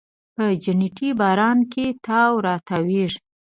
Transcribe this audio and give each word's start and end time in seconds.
په 0.35 0.45
جنتي 0.63 1.09
باران 1.19 1.59
کې 1.71 1.85
تاو 2.05 2.33
راتاویږې 2.47 3.19